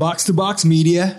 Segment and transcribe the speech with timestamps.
[0.00, 1.14] Box to Box Media.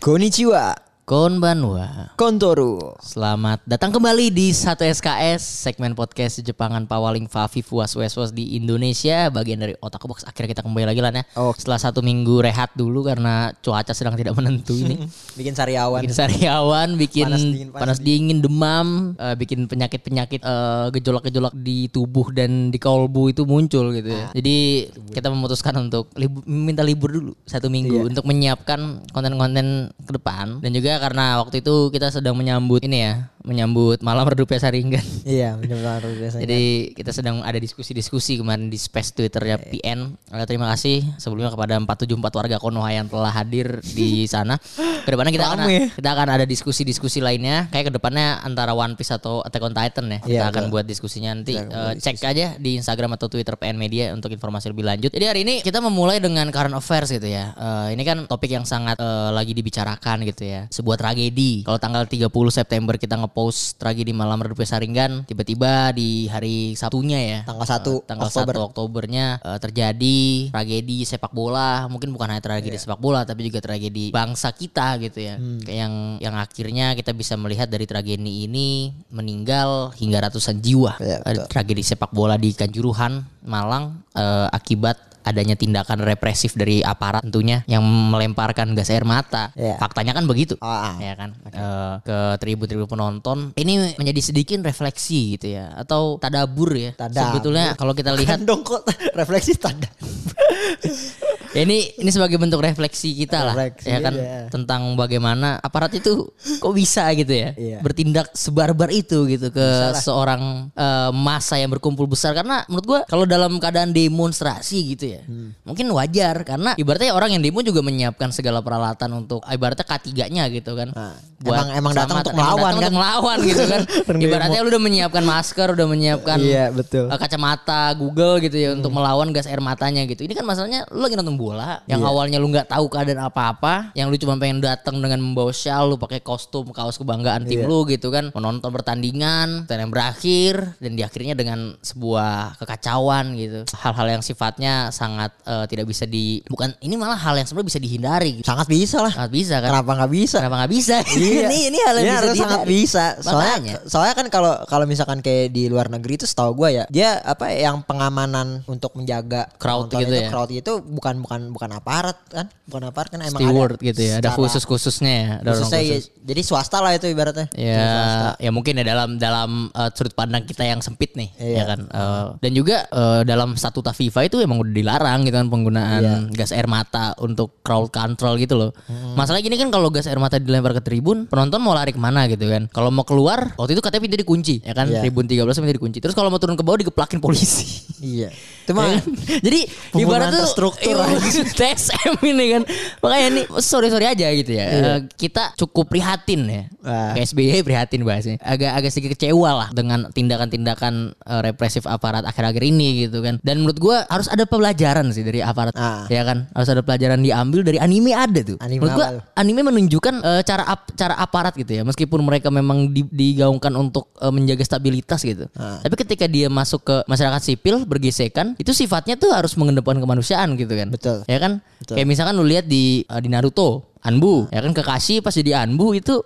[0.00, 2.16] Konnichiwa, Konbanwa.
[2.16, 2.96] Kontoru.
[2.96, 9.28] Selamat datang kembali di satu SKS segmen podcast Jepangan pawaling Favi Fuas Weswas di Indonesia
[9.28, 11.20] bagian dari Otak Box akhirnya kita kembali lagi lah ya.
[11.36, 11.52] Oh.
[11.52, 14.96] Setelah satu minggu rehat dulu karena cuaca sedang tidak menentu ini.
[15.44, 16.08] Bikin sariawan.
[16.08, 18.88] bikin sariawan, bikin Panas panas dingin, panas dingin, demam,
[19.20, 24.32] eh, bikin penyakit-penyakit eh, gejolak-gejolak di tubuh dan di kolbu itu muncul gitu ya.
[24.32, 30.64] Jadi kita memutuskan untuk libu- minta libur dulu satu minggu untuk menyiapkan konten-konten ke depan
[30.64, 35.04] dan juga karena waktu itu kita sedang menyambut ini ya, menyambut malam redupnya Saringan.
[35.24, 36.44] Iya, benar biasanya.
[36.44, 40.12] Jadi kita sedang ada diskusi-diskusi kemarin di space Twitternya PN.
[40.30, 44.60] Eh, terima kasih sebelumnya kepada 474 warga Konoha yang telah hadir di sana.
[45.04, 47.72] Ke depannya kita akan kita akan ada diskusi-diskusi lainnya.
[47.72, 50.18] Kayak ke depannya antara One Piece atau Attack on Titan ya.
[50.20, 50.72] Kita Iya, akan betul.
[50.76, 51.56] buat diskusinya nanti.
[51.56, 55.08] Eh, cek aja di Instagram atau Twitter PN Media untuk informasi lebih lanjut.
[55.08, 57.56] Jadi hari ini kita memulai dengan current affairs gitu ya.
[57.56, 60.68] Eh, ini kan topik yang sangat eh, lagi dibicarakan gitu ya.
[60.84, 61.64] Sebuah tragedi.
[61.64, 67.38] Kalau tanggal 30 September kita ngepost tragedi malam redupnya Saringan, tiba-tiba di hari Sabtunya ya.
[67.48, 68.52] Tanggal 1 Eh, tanggal Oktober.
[68.52, 70.20] 1 Oktobernya eh, terjadi
[70.52, 71.88] tragedi sepak bola.
[71.88, 72.60] Mungkin bukan hanya Iya.
[72.60, 75.40] tragedi sepak bola tapi juga tragedi bangsa kita gitu ya.
[75.40, 75.64] Hmm.
[75.64, 81.00] Kayak yang yang akhirnya kita bisa melihat dari tragedi ini meninggal hingga ratusan jiwa.
[81.00, 87.24] Iya, Ada tragedi sepak bola di Kanjuruhan, Malang eh, akibat adanya tindakan represif dari aparat
[87.24, 89.50] tentunya yang melemparkan gas air mata.
[89.56, 89.80] Iya.
[89.80, 90.54] Faktanya kan begitu.
[90.60, 90.96] Ah, ah.
[91.00, 93.38] Ya kan Eh, ke tribun-tribun penonton.
[93.54, 96.90] Ini menjadi sedikit refleksi gitu ya atau tadabur ya.
[96.92, 97.40] Tadabur.
[97.40, 98.84] Sebetulnya kalau kita lihat dong kok
[99.18, 99.88] refleksi tanda.
[101.54, 104.38] Ya, ini ini sebagai bentuk refleksi kita lah Refleksi, ya kan iya.
[104.48, 106.26] tentang bagaimana aparat itu
[106.58, 107.78] kok bisa gitu ya Iya.
[107.78, 113.22] bertindak sebarbar itu gitu ke seorang eh, massa yang berkumpul besar karena menurut gua kalau
[113.22, 115.54] dalam keadaan demonstrasi gitu ya Hmm.
[115.62, 120.74] mungkin wajar karena ibaratnya orang yang demo juga menyiapkan segala peralatan untuk ibaratnya K3-nya gitu
[120.74, 122.82] kan Nah, emang- emang datang untuk melawan datang kan?
[122.82, 123.80] untuk melawan gitu kan
[124.26, 127.06] ibaratnya lu udah menyiapkan masker udah menyiapkan Iya, betul.
[127.06, 128.82] eh, kacamata Google gitu ya Hmm.
[128.82, 130.20] untuk melawan gas air matanya gitu.
[130.20, 132.08] Ini kan masalahnya lu lagi nonton bola yang Iya.
[132.08, 135.96] awalnya lu nggak tahu keadaan apa-apa, yang lu cuma pengen datang dengan membawa shawl, lu
[135.96, 137.68] pakai kostum kaos kebanggaan tim Iya.
[137.68, 143.68] lu gitu kan, menonton pertandingan dan yang berakhir dan diakhirinya dengan sebuah kekacauan gitu.
[143.76, 147.80] Hal-hal yang sifatnya sangat eh, tidak bisa di bukan ini malah hal yang sebenarnya bisa
[147.80, 148.46] dihindari gitu.
[148.46, 149.12] Sangat bisa lah.
[149.12, 149.68] Sangat bisa kan.
[149.74, 150.36] Kenapa nggak bisa?
[150.40, 150.96] Kenapa nggak bisa?
[151.14, 151.46] Iya.
[151.48, 153.04] ini ini hal yang Ini bisa sangat bisa.
[153.20, 153.74] Soalnya Makanya.
[153.86, 157.50] soalnya kan kalau kalau misalkan kayak di luar negeri itu setahu gue ya, dia apa
[157.50, 160.28] yang pengamanan untuk menjaga Crowd gitu itu, ya?
[160.30, 162.46] Crowd itu bukan bukan bukan aparat kan?
[162.68, 165.96] Bukan aparat kan emang Steward ada gitu ya, ada khusus-khususnya ya, ada orang khususnya ya,
[165.98, 166.06] khusus.
[166.22, 167.46] jadi swasta lah itu ibaratnya.
[167.56, 171.54] Ya, ya mungkin ya dalam dalam uh, sudut pandang kita yang sempit nih, Iya.
[171.58, 171.80] ya kan.
[171.90, 176.16] Uh, dan juga uh, dalam statuta FIFA itu emang udah dilarang gitu kan penggunaan Iya.
[176.32, 178.70] gas air mata untuk crowd control gitu loh.
[179.14, 182.26] Masalah gini kan kalau gas air mata dilempar ke tribun, penonton mau lari ke mana
[182.30, 182.66] gitu kan.
[182.72, 184.86] Kalau mau keluar, waktu itu katanya pintu dikunci, ya kan.
[184.88, 185.00] Iya.
[185.04, 185.98] Tribun 13 pintu dikunci.
[186.00, 187.84] Terus kalau mau turun ke bawah digeplakin polisi.
[188.04, 188.28] Iya.
[188.64, 189.00] Ya kan?
[189.46, 189.60] Jadi
[190.00, 191.04] ibarat tuh terstruktur iya.
[191.58, 192.62] TSM ini kan.
[193.00, 194.66] Makanya ini sorry sorry aja gitu ya.
[194.66, 196.64] Eh, kita cukup prihatin ya.
[196.84, 198.36] Kayak SBY prihatin bahasnya.
[198.38, 203.40] Agak agak sedikit kecewa lah dengan tindakan-tindakan eh, represif aparat akhir-akhir ini gitu kan.
[203.40, 205.72] Dan menurut gua harus ada pelajaran sih dari aparat.
[205.74, 206.04] Ah.
[206.06, 206.50] Ya kan?
[206.52, 208.60] Harus ada pelajaran diambil dari anime ada tuh.
[208.60, 211.82] Anime menurut gua anime menunjukkan eh, cara ap- cara aparat gitu ya.
[211.82, 215.48] Meskipun mereka memang di- digaungkan untuk eh, menjaga stabilitas gitu.
[215.56, 215.80] Ah.
[215.80, 220.76] Tapi ketika dia masuk ke masyarakat sipil bergesekan, itu sifatnya tuh harus mengedepankan kemanusiaan gitu
[220.76, 220.92] kan.
[220.92, 221.24] Betul.
[221.24, 221.64] Ya kan?
[221.80, 221.96] Betul.
[221.96, 225.96] Kayak misalkan lu lihat di eh, di Naruto, Anbu, ya kan Kakashi pas jadi Anbu
[225.96, 226.20] itu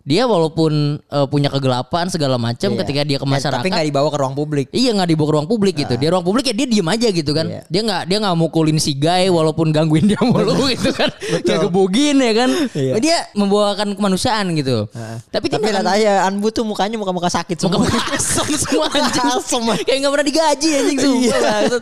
[0.00, 2.78] dia walaupun eh, punya kegelapan segala macam Iya.
[2.80, 4.66] ketika dia ke Ya, masyarakat tapi nggak dibawa ke ruang publik.
[4.70, 5.94] Iya nggak dibawa ke ruang publik gitu.
[5.94, 7.46] Dia ruang publik ya dia diem aja gitu kan.
[7.46, 7.62] Iya.
[7.66, 11.12] Dia nggak dia nggak mukulin si guy walaupun gangguin dia mulu gitu kan.
[11.44, 12.50] Kayak gebugin ya kan.
[12.72, 12.92] Iya.
[12.96, 14.88] Dia membawakan kemanusiaan gitu.
[15.28, 17.78] Tapi Tapi tindakan- lihat aja Anbu tuh mukanya muka-muka sakit semua.
[17.78, 19.24] Muka-muka asem semua anjing.
[19.30, 19.62] Asem.
[19.82, 21.20] Kayak gak pernah digaji anjing sumpah.
[21.20, 21.78] Iya.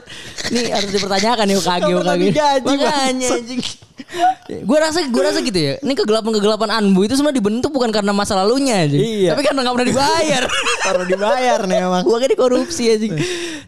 [0.49, 2.23] Nih harus dipertanyakan nih UKG Nggak UKG.
[2.25, 3.39] digaji, Makanya bangsat.
[3.39, 3.61] anjing.
[4.49, 5.75] Gue rasa gue rasa gitu ya.
[5.85, 9.01] Ini kegelapan-kegelapan Anbu itu semua dibentuk bukan karena masa lalunya anjing.
[9.01, 9.37] Iya.
[9.37, 10.43] Tapi karena gak pernah dibayar.
[10.89, 12.03] Baru dibayar nih emang.
[12.09, 13.15] Gua kan korupsi anjing.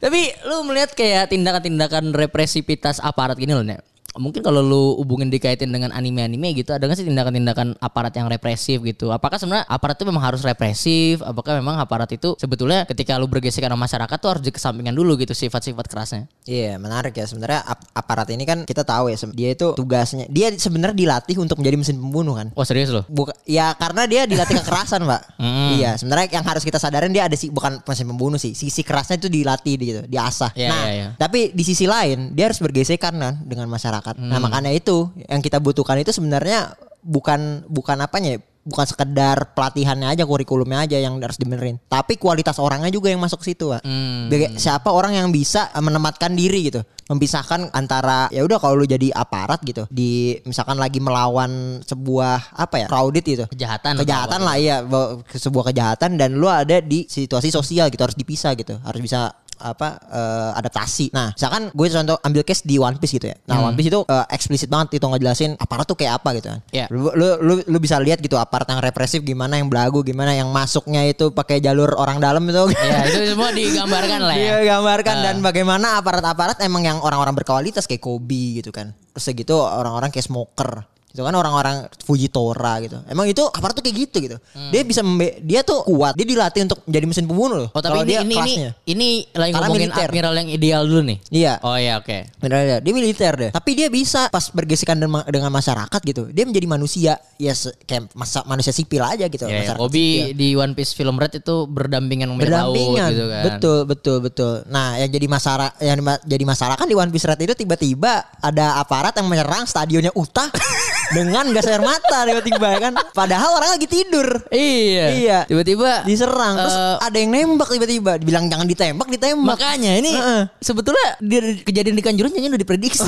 [0.01, 3.85] Tapi lu melihat kayak tindakan-tindakan represivitas aparat gini loh, Nek.
[4.19, 8.83] Mungkin kalau lu hubungin dikaitin dengan anime-anime gitu ada nggak sih tindakan-tindakan aparat yang represif
[8.83, 9.15] gitu?
[9.15, 11.23] Apakah sebenarnya aparat itu memang harus represif?
[11.23, 15.31] Apakah memang aparat itu sebetulnya ketika lu bergesekan sama masyarakat tuh harus dikesampingkan dulu gitu
[15.31, 16.23] sifat-sifat kerasnya?
[16.43, 20.51] Iya menarik ya sebenarnya ap- aparat ini kan kita tahu ya dia itu tugasnya dia
[20.59, 22.51] sebenarnya dilatih untuk menjadi mesin pembunuh kan.
[22.59, 23.07] Wah serius loh?
[23.07, 25.23] Buka, ya karena dia dilatih kekerasan pak.
[25.71, 29.23] Iya sebenarnya yang harus kita sadarin dia ada sih bukan mesin pembunuh sih sisi kerasnya
[29.23, 30.51] itu dilatih gitu diasah.
[30.57, 31.09] Iya, nah iya, iya.
[31.15, 34.00] tapi di sisi lain dia harus bergesekan kan dengan masyarakat.
[34.21, 40.13] Nah makanya itu yang kita butuhkan itu sebenarnya bukan bukan apanya ya, bukan sekedar pelatihannya
[40.13, 41.81] aja kurikulumnya aja yang harus dibenerin.
[41.89, 43.81] Tapi kualitas orangnya juga yang masuk situ pak.
[43.85, 44.29] Hmm.
[44.57, 49.67] Siapa orang yang bisa menempatkan diri gitu memisahkan antara ya udah kalau lu jadi aparat
[49.67, 53.45] gitu di misalkan lagi melawan sebuah apa ya crowded gitu.
[53.51, 58.07] Kejahatan kejahatan lah iya bawa ke sebuah kejahatan dan lu ada di situasi sosial gitu
[58.07, 61.13] harus dipisah gitu harus bisa apa eh, adaptasi.
[61.13, 63.37] Nah, misalkan gue contoh ambil case di One Piece gitu ya.
[63.47, 66.61] Nah, One Piece itu eh, eksplisit banget itu ngejelasin aparat tuh kayak apa gitu kan.
[66.73, 66.87] Iya.
[66.91, 70.49] Lu, lu, lu, lu bisa lihat gitu aparat yang represif gimana yang belagu gimana yang
[70.51, 72.73] masuknya itu pakai jalur orang dalam itu.
[72.81, 74.43] Ya itu semua digambarkan lah ya.
[74.61, 78.97] Dia gambarkan dan bagaimana aparat-aparat emang yang orang-orang berkualitas kayak Kobe gitu kan.
[79.15, 80.87] Terus segitu orang-orang kayak smoker.
[81.11, 82.99] Itu kan orang-orang Fujitora gitu.
[83.05, 84.37] Emang itu aparat tuh kayak gitu gitu.
[84.69, 86.15] Dia bisa membe- dia tuh kuat.
[86.15, 87.69] Dia dilatih untuk menjadi mesin pembunuh loh.
[87.71, 88.71] Oh tapi ini dia ini, ini kelasnya.
[88.85, 90.07] ini lagi Karena ngomongin militer.
[90.07, 91.19] admiral yang ideal dulu nih.
[91.29, 91.55] Iya.
[91.61, 92.19] Oh iya oke.
[92.39, 93.51] Benar ya, dia militer deh.
[93.51, 96.23] Tapi dia bisa pas bergesekan dengan, dengan masyarakat gitu.
[96.29, 99.43] Dia menjadi manusia ya se- kayak masa, manusia sipil aja gitu.
[99.43, 99.59] Ya, ya.
[99.67, 100.27] masyarakat Kobe sipil.
[100.33, 103.43] di One Piece film Red itu berdampingan sama laut berdampingan gitu kan.
[103.45, 107.25] betul betul betul nah yang jadi masalah yang di- jadi masalah kan di One Piece
[107.25, 110.47] Red itu tiba-tiba ada aparat yang menyerang stadionnya Utah
[111.11, 115.07] dengan gas air mata tiba-tiba kan padahal orang lagi tidur Iya.
[115.13, 115.39] Iya.
[115.45, 120.43] Tiba-tiba diserang terus eh, ada yang nembak tiba-tiba dibilang jangan ditembak ditembak Makanya ini Heeh.
[120.59, 123.07] sebetulnya di, kejadian di Kanjuruhan kayaknya udah diprediksi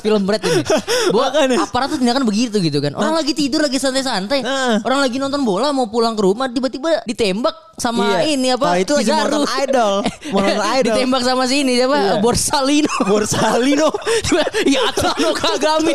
[0.00, 0.62] film Red ini.
[1.10, 1.26] Bahwa
[1.58, 2.94] aparat tuh tindakan begitu gitu kan.
[2.94, 4.40] Orang lagi tidur lagi santai-santai.
[4.40, 4.74] Heeh.
[4.82, 8.36] Orang lagi nonton bola mau pulang ke rumah tiba-tiba ditembak sama Iya.
[8.36, 8.66] ini apa?
[8.68, 9.94] Oh, itu lagi nonton Idol.
[10.30, 10.84] Nonton Idol.
[10.86, 11.96] ditembak sama si ini siapa?
[11.96, 12.12] Iya.
[12.18, 12.94] Borsalino.
[13.04, 13.88] Borsalino
[14.74, 15.94] ya Atano Kagami.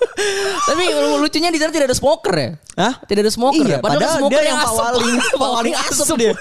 [0.61, 0.83] Tapi
[1.19, 2.49] lucunya di sana tidak ada smoker ya?
[2.77, 2.93] Hah?
[3.03, 3.79] Tidak ada smoker iya, ya?
[3.83, 4.75] Padahal, padahal smoker dia yang asap.
[4.81, 6.33] pawaling pawaling asap dia.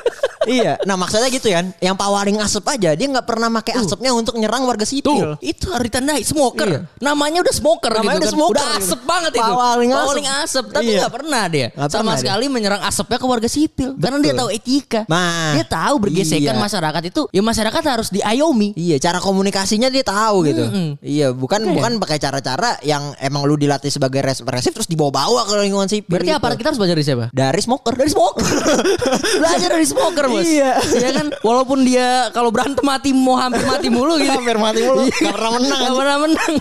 [0.49, 4.41] iya, nah maksudnya gitu kan, yang pawaling asap aja dia nggak pernah pakai asapnya untuk
[4.41, 5.37] nyerang warga Tuh, sipil.
[5.45, 6.69] itu harus ditandai smoker.
[6.71, 6.81] Iya.
[7.03, 8.37] Namanya udah smoker Namanya gitu udah kan.
[8.39, 8.81] smoker udah gitu.
[8.81, 9.43] asep banget itu.
[9.45, 9.91] Pawaling.
[9.93, 10.65] Pawaling asep.
[10.71, 10.99] Tapi Iya.
[11.05, 12.23] nggak pernah dia Nggak sama pernah dia.
[12.25, 13.91] sekali menyerang asapnya ke warga sipil.
[14.01, 14.41] Karena dia Betul.
[14.41, 15.01] tahu etika.
[15.13, 16.63] Nah, dia tahu bergesekan iya.
[16.63, 18.69] masyarakat itu, ya masyarakat harus diayomi.
[18.81, 20.65] Iya, cara komunikasinya dia tahu gitu.
[20.65, 20.89] Mm-mm.
[21.05, 25.85] Iya, bukan bukan pakai cara-cara yang emang lu dilatih sebagai represif terus dibawa-bawa ke lingkungan
[25.87, 26.09] sipil.
[26.09, 26.41] Berarti gitu.
[26.41, 27.27] aparat kita harus belajar dari siapa?
[27.31, 27.93] dari smoker.
[27.93, 28.45] Dari smoker.
[29.41, 30.47] Belajar dari smoker, Bos.
[30.49, 30.73] Iya.
[30.97, 31.27] Ya kan?
[31.41, 34.33] Walaupun dia kalau berantem mati mau hampir mati mulu gitu.
[34.33, 35.05] Hampir mati mulu.
[35.05, 35.13] Iya.
[35.21, 35.79] Nggak pernah menang.
[35.79, 36.53] Nggak pernah menang.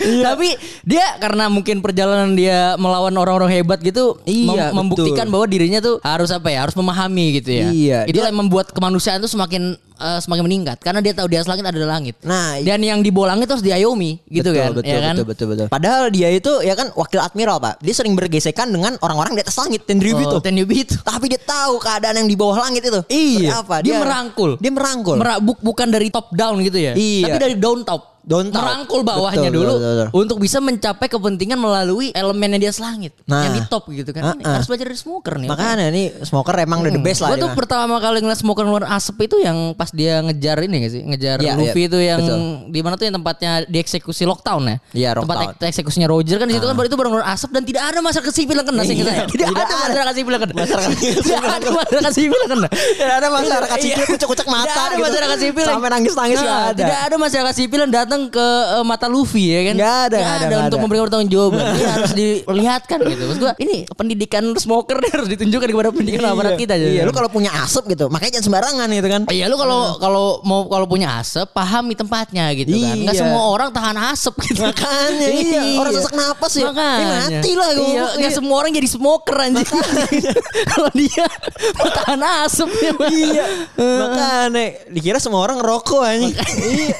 [0.00, 0.48] Tapi
[0.82, 5.32] dia karena mungkin perjalanan dia melawan orang-orang hebat gitu Iya, mem- membuktikan betul.
[5.32, 6.66] bahwa dirinya tuh harus apa ya?
[6.66, 7.66] Harus memahami gitu ya.
[7.70, 11.36] Iya, Itulah dia- yang membuat kemanusiaan tuh semakin eh, semakin meningkat karena dia tahu di
[11.36, 12.16] atas langit ada langit.
[12.22, 14.70] Nah, Dan yang di bawah langit harus diayomi gitu betul, kan.
[14.72, 15.14] Betul, ya kan?
[15.14, 15.66] betul, betul, betul.
[15.68, 17.74] Padahal dia itu ya kan wakil admiral, Pak.
[17.78, 20.36] Dia sering bergesekan dengan orang-orang di atas langit, Tenryubi Oh, itu.
[20.40, 20.96] Tenryubi itu.
[21.00, 23.00] Tapi dia tahu keadaan yang di bawah langit itu.
[23.06, 23.52] Iya.
[23.52, 23.76] Seperti apa?
[23.80, 24.50] Dia merangkul.
[24.56, 25.16] Dia merangkul.
[25.16, 26.92] Mera- bu- bukan dari top down gitu ya.
[26.96, 27.26] Iya.
[27.28, 28.00] Tapi dari down top.
[28.22, 28.60] Down top.
[28.60, 30.08] Merangkul bawahnya Betul, dulu betul, betul.
[30.14, 33.16] untuk bisa mencapai kepentingan melalui elemennya di atas langit.
[33.24, 33.42] Nah.
[33.42, 34.22] yang di top gitu kan.
[34.30, 34.54] Ini Uh-uh.
[34.54, 35.48] harus belajar dari smoker nih.
[35.48, 37.28] Makanya nih smoker emang udah the best lah.
[37.28, 40.76] Gue dia tuh pertama kali ngeliat smoker keluar asap itu yang pas dia ngejar ini
[40.78, 41.02] gak sih?
[41.02, 42.40] Ngejar Iya, Luffy iya, itu yang betul.
[42.68, 44.76] di mana tuh yang tempatnya dieksekusi lockdown ya?
[44.92, 45.56] Iya, Tempat lockdown.
[45.58, 47.98] ek- eksekusinya Roger kan di situ kan baru itu baru keluar asap dan tidak ada
[48.00, 49.76] masyarakat sipil yang kena sih Iya, Tidak, tidak ada ada.
[49.86, 50.54] masyarakat sipil yang kena.
[51.20, 52.68] Tidak ada masyarakat sipil yang kena.
[52.70, 53.84] Tidak ada masyarakat Iya.
[53.86, 55.04] sipil kucek-kucek mata Tidak ada gitu.
[55.06, 56.68] masyarakat sipil yang- Sampai nangis-nangis Nah.
[56.72, 59.74] Tidak ada masyarakat sipil yang datang ke eh, mata Luffy ya kan.
[59.78, 60.82] Nggak ada, nggak ada, nggak untuk ada.
[60.82, 61.62] memberikan pertanggung jawaban.
[61.70, 63.22] Ini harus diperlihatkan gitu.
[63.30, 66.74] Maksud gua ini pendidikan smoker harus ditunjukkan kepada pendidikan aparat kita.
[66.74, 69.22] Iya, lu kalau punya asap gitu, makanya jangan sembarangan gitu kan.
[69.30, 72.98] Iya lu kalau kalau mau kalau punya asap pahami tempatnya gitu kan.
[72.98, 73.22] Enggak Iya.
[73.22, 74.60] semua orang tahan asap gitu.
[74.66, 75.62] Makanya, iya.
[75.78, 76.66] Orang sesak napas ya.
[76.66, 76.98] Makanya.
[76.98, 77.86] Ini mati lah gua.
[77.86, 79.68] Iya, enggak semua orang jadi smoker anjing.
[80.74, 81.26] kalau dia
[81.78, 82.92] tahan asap ya.
[83.06, 83.44] Iya.
[83.78, 86.34] Makanya dikira semua orang ngerokok anjing.
[86.34, 86.96] Iya.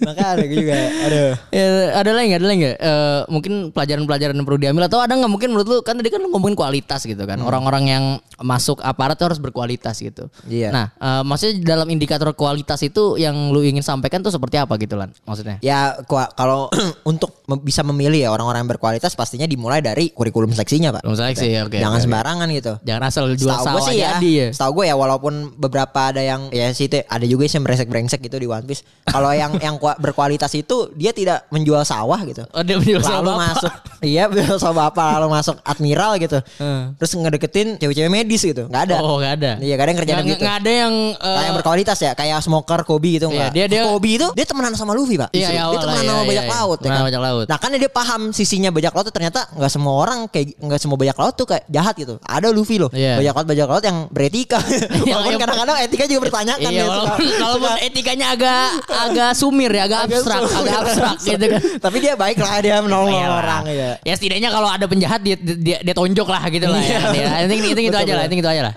[0.00, 0.74] Makanya gue juga.
[0.76, 1.30] Aduh.
[1.50, 2.40] Ya, ada lagi nggak?
[2.40, 2.76] Ada lagi nggak?
[2.78, 6.20] Eh, mungkin pelajaran-pelajaran yang perlu diambil atau ada nggak mungkin menurut lu kan tadi kan
[6.22, 7.38] lu ngomongin kualitas gitu kan.
[7.40, 8.04] Orang-orang yang
[8.40, 10.28] masuk aparat tuh harus berkualitas gitu.
[10.46, 10.70] Iya.
[10.70, 14.94] Nah, eh, maksudnya dalam indikator kualitas itu yang lu ingin sampaikan tuh seperti apa gitu
[14.94, 15.10] lan?
[15.24, 15.58] Maksudnya?
[15.64, 15.96] Ya
[16.36, 16.68] kalau
[17.10, 21.02] untuk bisa memilih ya orang-orang yang berkualitas pastinya dimulai dari kurikulum seleksinya pak.
[21.02, 21.78] Belum seleksi ya, oke.
[21.80, 22.04] Jangan oke.
[22.06, 22.72] sembarangan gitu.
[22.84, 24.48] Jangan asal jual Setahu gue sawah sih ya, jadi ya.
[24.52, 27.88] setahu gue ya walaupun beberapa ada yang ya sih itu ada juga sih yang brengsek
[27.88, 28.84] brengsek gitu di One Piece.
[29.08, 32.44] Kalau yang yang kua- berkualitas berkualitas itu dia tidak menjual sawah gitu.
[32.52, 33.48] Oh, dia menjual sawah lalu bapak.
[33.48, 33.72] masuk
[34.04, 36.38] iya menjual sawah bapak lalu masuk admiral gitu.
[36.60, 36.92] Hmm.
[37.00, 38.68] Terus ngedeketin cewek-cewek medis gitu.
[38.68, 38.96] nggak ada.
[39.00, 39.50] Oh, nggak ada.
[39.56, 40.44] Iya, kadang kerjaan gitu.
[40.44, 43.50] nggak ada yang eh, Kayak yang berkualitas ya, kayak smoker Kobe gitu Iya, enggak.
[43.56, 45.32] dia- dia- Kobe itu dia temenan sama Luffy, Pak.
[45.32, 46.52] Iya, iya, dia temenan lah, sama iya, bajak iya.
[46.52, 47.08] laut ya Temenan kan.
[47.08, 47.46] bajak laut.
[47.48, 50.96] Nah, kan dia paham sisinya bajak laut tuh ternyata nggak semua orang kayak nggak semua
[51.00, 52.20] bajak laut tuh kayak jahat gitu.
[52.20, 52.92] Ada Luffy loh.
[52.92, 53.16] Iya.
[53.16, 54.58] Bajak laut bajak laut yang beretika.
[55.08, 59.82] Walaupun yang- kadang-kadang etika juga bertanyakan Iya, ya, walaupun, walaupun etikanya agak agak sumir ya,
[59.86, 61.60] agak abstrak, agak abstrak gitu kan.
[61.78, 63.38] Tapi dia baik lah dia menolong Iyalah.
[63.38, 63.90] orang ya.
[64.02, 67.00] Ya setidaknya kalau ada penjahat dia dia, dia tonjok lah gitu lah ya.
[67.14, 67.28] Iya.
[67.46, 68.74] Intinya itu itu Betul, aja lah, itu aja lah.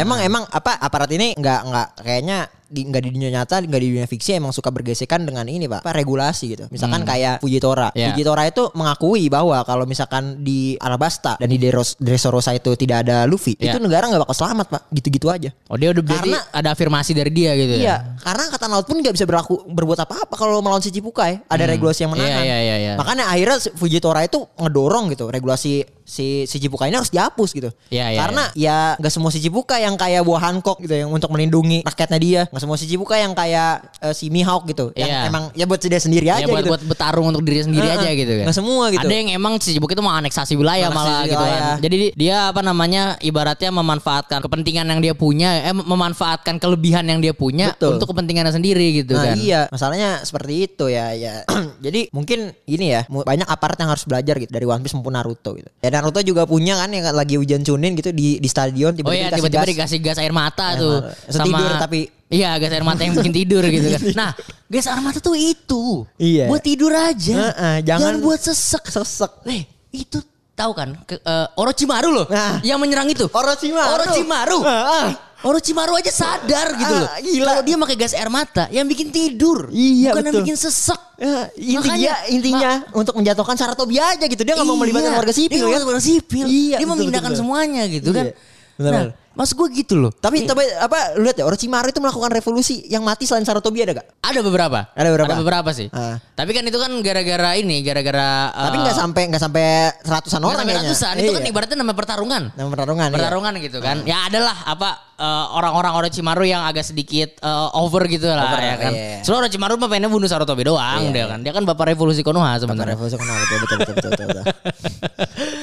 [0.00, 3.88] Emang emang apa aparat ini nggak nggak kayaknya di nggak di dunia nyata nggak di
[3.92, 8.10] dunia fiksi emang suka bergesekan dengan ini pak regulasi gitu misalkan kayak Fujitora Ya.
[8.10, 13.24] Fujitora itu mengakui bahwa kalau misalkan di Alabasta dan di Deros, Dressrosa itu tidak ada
[13.24, 13.70] Luffy Ya.
[13.70, 17.10] itu negara nggak bakal selamat pak gitu-gitu aja Oh dia udah berarti Karena- ada afirmasi
[17.12, 17.82] dari dia gitu ya.
[17.82, 21.42] Iya, karena angkatan laut pun nggak bisa berlaku berbuat apa-apa kalau melawan si Cipukai.
[21.46, 22.38] Ada regulasi yang menahan.
[22.38, 22.92] Iya, iya, iya, iya.
[22.96, 27.70] Makanya akhirnya Fujitora itu ngedorong gitu regulasi si si Cipukai ini harus dihapus gitu.
[27.90, 31.28] Iya, iya, karena ya nggak semua si Cipukai yang kayak buah Hancock gitu yang untuk
[31.28, 32.42] melindungi rakyatnya dia.
[32.46, 34.94] Nggak semua si Cipukai yang kayak eh, si Mihawk gitu.
[34.94, 35.20] Yang Iya.
[35.26, 36.70] emang ya buat dia sendiri aja Ya buat gitu.
[36.70, 37.98] buat bertarung untuk diri sendiri Heeh.
[38.00, 38.44] aja gitu kan.
[38.46, 39.02] Nggak semua gitu.
[39.02, 41.58] Ada yang emang si Cibuk itu mau aneksasi wilayah Aneksasi malah gitu wilayah.
[41.58, 41.76] kan.
[41.82, 47.34] Jadi dia apa namanya ibaratnya memanfaatkan kepentingan yang dia punya, eh memanfaatkan kelebihan yang dia
[47.34, 47.98] punya Betul.
[47.98, 49.36] untuk kepentingannya sendiri gitu Nah kan.
[49.36, 51.42] iya masalahnya seperti itu ya ya
[51.84, 55.56] jadi mungkin ini ya banyak aparat yang harus belajar gitu dari One Piece maupun Naruto
[55.56, 58.96] gitu ya Naruto juga punya kan yang lagi hujan cunin gitu di di stadion Oh
[58.96, 59.70] tiba-tiba iya dikasih tiba-tiba gas.
[59.72, 61.32] dikasih gas air mata Air tuh mata.
[61.32, 64.00] Setidur tapi- Iya gas air mata yang bikin tidur gitu kan.
[64.18, 64.30] Nah
[64.66, 66.04] gas air mata tuh itu.
[66.16, 66.46] Iya.
[66.46, 67.34] Buat tidur aja.
[67.48, 68.84] Heeh, jangan- buat sesek.
[68.84, 70.18] sesek Eh itu
[70.52, 72.58] tahu kan ke, eh, Orochimaru loh Nah.
[72.60, 73.24] yang menyerang itu.
[73.26, 74.58] Orochimaru Orochimaru.
[74.62, 75.48] Ah, ah.
[75.48, 77.08] Orochimaru aja sadar gitu loh.
[77.08, 77.50] Ah, gila.
[77.52, 79.68] Kalau dia pakai gas air mata yang bikin tidur.
[79.68, 80.42] Iya, Bukan yang betul.
[80.44, 81.00] bikin sesek.
[81.16, 85.32] Ya, intinya Makanya, intinya untuk menjatuhkan Saratobi aja gitu dia nggak mau melibatkan Iya, warga
[85.32, 86.44] sipil dia ya mau warga sipil.
[86.44, 87.56] Iya, dia betul, memindahkan betul, betul.
[87.56, 88.26] semuanya gitu kan.
[88.28, 88.36] Iya,
[88.76, 89.04] benar, nah,
[89.36, 90.08] mas gue gitu loh.
[90.10, 93.92] tapi tapi apa lu lihat ya Orochimaru itu melakukan revolusi yang mati selain Saratobi ada
[93.94, 94.08] gak?
[94.18, 94.88] Ada beberapa.
[94.90, 95.28] Ada beberapa?
[95.28, 95.92] Ada beberapa sih.
[95.92, 96.16] Ah.
[96.32, 99.66] Tapi kan itu kan gara-gara ini, gara-gara Tapi eh, nggak sampai nggak sampai
[100.02, 100.88] ratusan orang sampai kayaknya.
[100.88, 101.12] ratusan.
[101.16, 101.50] Itu kan Iya.
[101.52, 102.42] ibaratnya namanya pertarungan.
[102.50, 103.06] Nama pertarungan.
[103.06, 103.14] iya.
[103.14, 103.96] Pertarungan gitu kan.
[104.02, 108.76] Ya adalah apa eh, orang-orang Orochimaru yang agak sedikit eh, over gitu lah Over, ya
[108.78, 108.92] kan.
[108.92, 109.20] iya.
[109.20, 111.26] Soalnya Orochimaru mah pengennya bunuh Sarutobi doang Iya, dia iya.
[111.28, 111.38] kan.
[111.40, 112.92] Dia kan bapak revolusi Konoha Bapak sebenarnya.
[112.94, 114.10] revolusi kenal betul betul betul betul.
[114.10, 114.44] betul, betul.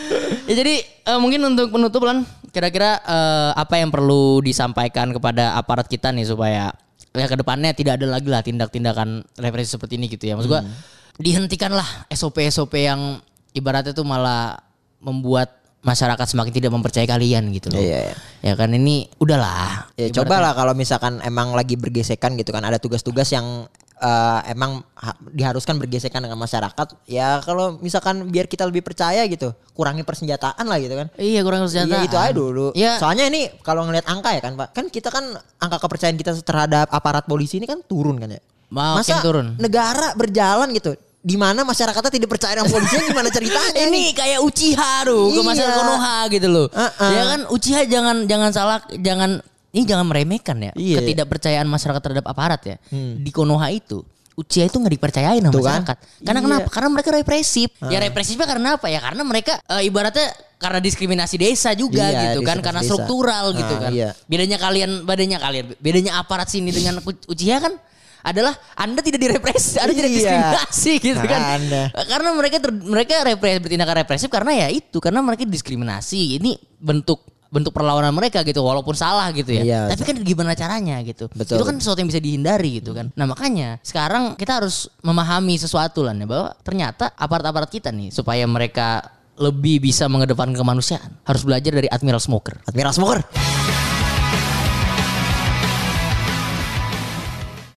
[0.45, 5.85] ya jadi eh, mungkin untuk penutup lan kira-kira eh, apa yang perlu disampaikan kepada aparat
[5.85, 6.69] kita nih supaya
[7.13, 10.33] ya ke depannya tidak ada lagi lah tindak-tindakan represi seperti ini gitu ya.
[10.33, 10.73] Maksud gua Hmm.
[11.17, 13.21] dihentikanlah SOP-SOP yang
[13.53, 14.57] ibaratnya tuh malah
[14.97, 17.77] membuat masyarakat semakin tidak mempercayai kalian gitu loh.
[17.77, 18.15] Iya, iya.
[18.41, 19.93] Ya kan ini udahlah.
[19.93, 23.67] Ya cobalah kalau misalkan emang lagi bergesekan gitu kan ada tugas-tugas yang
[24.03, 26.87] eh, emang ha- diharuskan bergesekan dengan masyarakat.
[27.05, 31.07] Ya kalau misalkan biar kita lebih percaya gitu, kurangi persenjataan lah gitu kan.
[31.15, 32.03] Iya kurang kesejahteraan.
[32.03, 32.67] Iya itu aja dulu.
[32.73, 32.99] Iya.
[32.99, 35.23] Soalnya ini kalau ngelihat angka ya kan Pak, kan kita kan
[35.57, 38.41] angka kepercayaan kita terhadap aparat polisi ini kan turun kan ya.
[38.67, 39.47] Makin turun.
[39.55, 45.05] negara berjalan gitu, di mana masyarakatnya tidak percaya dengan polisi gimana ceritanya ini kayak Uchiha
[45.05, 45.45] tuh ke Iya.
[45.45, 46.67] masyarakat Konoha gitu loh.
[46.67, 47.11] Uh-uh.
[47.13, 51.01] Ya kan Uchiha jangan jangan salah jangan ini jangan meremehkan ya Iya.
[51.01, 52.75] ketidakpercayaan masyarakat terhadap aparat ya.
[52.93, 55.81] Di Konoha itu Uchiha itu nggak dipercayain sama Tuh kan?
[55.85, 55.97] masyarakat.
[56.21, 56.45] Karena Iya.
[56.49, 56.67] kenapa?
[56.73, 57.69] Karena mereka represif.
[57.85, 58.89] Ya represifnya karena apa?
[58.89, 60.25] Ya karena mereka eh, ibaratnya
[60.57, 62.97] karena diskriminasi desa juga Iya, gitu kan karena desa.
[62.97, 63.91] struktural gitu Ah, kan.
[63.93, 64.09] iya.
[64.25, 67.77] Bedanya kalian bedanya kalian bedanya aparat sini dengan Uchiha kan
[68.23, 70.17] adalah Anda tidak direpresi, Anda tidak Iya.
[70.17, 71.41] diskriminasi gitu kan.
[71.61, 71.81] Anda.
[71.93, 76.41] Karena mereka ter- mereka repres, bertindakan represif karena ya itu karena mereka diskriminasi.
[76.41, 77.21] Ini bentuk
[77.53, 79.61] bentuk perlawanan mereka gitu walaupun salah gitu ya.
[79.61, 79.81] Iya.
[79.93, 81.29] Tapi kan gimana caranya gitu.
[81.37, 81.61] Betul.
[81.61, 83.13] Itu kan sesuatu yang bisa dihindari gitu kan.
[83.13, 88.49] Nah, makanya sekarang kita harus memahami sesuatu lah ya bahwa ternyata aparat-aparat kita nih supaya
[88.49, 89.05] mereka
[89.37, 92.65] lebih bisa mengedepankan kemanusiaan harus belajar dari Admiral Smoker.
[92.65, 93.21] Admiral Smoker.